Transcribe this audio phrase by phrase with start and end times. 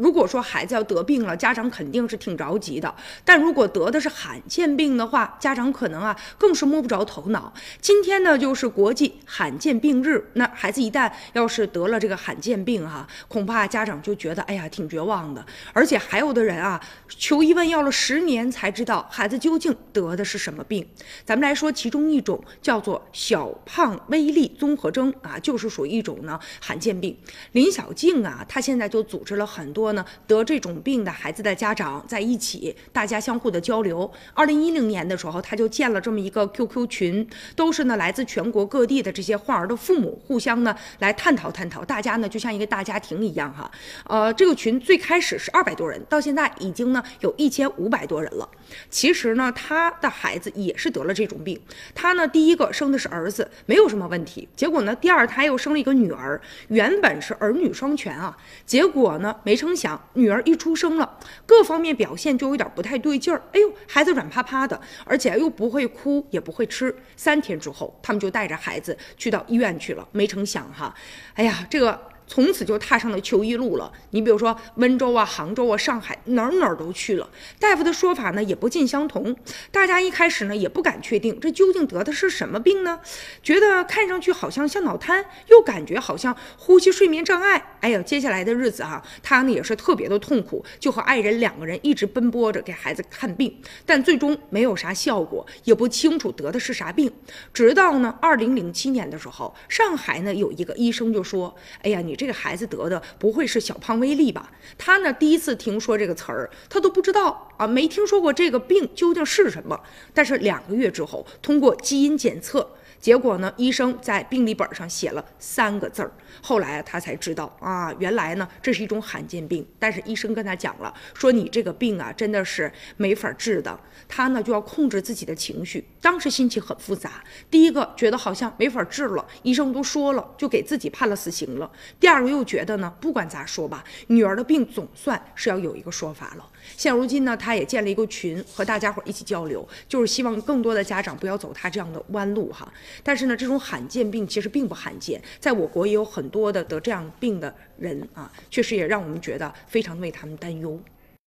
[0.00, 2.92] 如果说孩子要得病了，家长肯定是挺着急的。
[3.24, 7.54] 但如果得的是罕见病的话，家长可能啊更是摸不着头脑。
[7.80, 15.46] 今天呢就是国际罕见病日，那孩子一旦要是得了这个罕见病哈，恐怕家长就觉得哎呀挺绝望的。
[15.72, 20.84] 而且还有的人啊求医问药了十年才知道孩子究竟得的是什么病。
[21.24, 27.16] 咱们来说其中一种叫做小胖微粒综合征啊，就是属于一种呢罕见病。
[27.52, 29.83] 林小静啊，她现在就组织了很多。
[29.84, 34.10] 说呢，得这种病的孩子的家长在一起，大家相互的交流。
[34.32, 41.84] 二零一零年的时候，他就建了这么一个 QQ 群，都是呢来自全国各地的这些患儿的父母，互相呢来探讨探讨。
[41.84, 43.70] 大家呢就像一个大家庭一样哈。
[44.06, 48.48] 呃，这个群最开始是二百多人，到现在已经呢有一千五百多人了。
[48.88, 51.60] 其实呢，他的孩子也是得了这种病。
[51.94, 54.48] 他呢第一个生的是儿子，没有什么问题。
[54.56, 58.34] 结果呢第二胎又生了一个女儿，原本是儿女双全啊。
[58.64, 59.73] 结果呢没成。
[59.76, 63.42] 想女儿一出生了，各方面表现就有点不太对劲儿。
[63.52, 66.94] 哎呦，孩子软趴趴的，而且又不会哭，也不会吃。
[67.16, 70.06] 三天之后，他们就带着孩子去到医院去了。
[70.12, 70.94] 没成想哈，
[71.34, 72.00] 哎呀，这个。
[72.34, 73.92] 从此就踏上了求医路了。
[74.10, 79.36] 你比如说温州啊、杭州啊、上海哪哪都去了，大夫的说法呢也不尽相同。
[79.70, 82.98] 大家一开始呢也不敢确定这究竟得的是什么病呢？
[83.40, 87.76] 觉得看上去好像像脑瘫，又感觉好像呼吸睡眠障碍。
[87.78, 97.12] 哎呀，接下来的日子哈，他呢也是特别的痛苦，就和爱人两个人一直奔波着给孩子看病，但最终没有啥效果，也不清楚得的是啥病。
[97.52, 104.50] 直到呢二零零七年的时候，上海呢有一个医生就说：“哎呀，你。”这这个孩子得的不会是小胖威力吧？
[104.78, 109.78] 他呢第一次听说这个词儿，他都不知道啊，没听说过这个病究竟是什么。
[110.14, 112.66] 但是两个月之后，通过基因检测。
[113.04, 113.52] 结果呢？
[113.58, 116.10] 医生在病历本上写了三个字儿。
[116.40, 119.64] 后来他才知道啊，原来呢这是一种罕见病。
[119.78, 123.78] 但是医生跟他讲了，说你这个病啊真的是没法治的。
[124.08, 125.86] 他呢就要控制自己的情绪。
[126.00, 127.22] 当时心情很复杂。
[127.50, 131.70] 第一个觉得好像没法治了，医生都说了，就给自己判了死刑了。
[132.00, 136.46] 第二个又觉得呢，不管咋说吧，女儿的病总算是要有一个说法了。
[136.74, 142.66] 现如今呢，他也建了一个群，和大家伙一起交流，就是希望更多的家长不要走他这样的弯路哈。
[143.02, 150.78] 但是呢，这种罕见病其实并不罕见，在我国也有很多的得这样病的人啊，确实也让我们觉得非常为他们担忧。